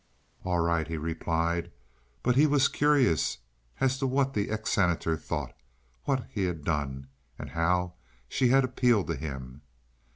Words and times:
"All 0.43 0.61
right," 0.61 0.87
he 0.87 0.97
replied. 0.97 1.71
But 2.23 2.35
he 2.35 2.47
was 2.47 2.67
curious 2.67 3.37
as 3.79 3.99
to 3.99 4.07
what 4.07 4.33
the 4.33 4.49
ex 4.49 4.71
Senator 4.71 5.15
thought, 5.15 5.53
what 6.05 6.25
he 6.31 6.45
had 6.45 6.63
done, 6.63 7.05
and 7.37 7.51
how 7.51 7.93
she 8.27 8.47
had 8.47 8.63
appealed 8.63 9.05
to 9.09 9.15
him. 9.15 9.61